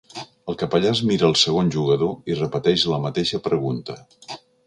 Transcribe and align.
El 0.51 0.55
capellà 0.61 0.87
es 0.93 1.01
mira 1.09 1.27
el 1.27 1.35
segon 1.41 1.69
jugador 1.75 2.33
i 2.33 2.39
repeteix 2.39 2.87
la 2.95 3.01
mateixa 3.05 3.43
pregunta. 3.51 3.99